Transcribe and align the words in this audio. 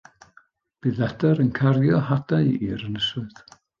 Bydd 0.85 1.01
adar 1.07 1.41
yn 1.43 1.51
cario 1.59 1.99
hadau 2.09 2.49
i'r 2.69 2.87
ynysoedd. 2.89 3.45